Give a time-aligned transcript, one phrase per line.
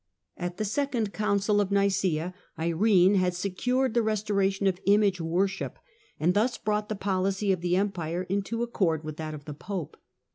[0.35, 5.77] At the second Council of Niceea Irene had secured the restoration of image worship,
[6.19, 9.97] and thus brought the policy of the Empire into accord with that of the Pope.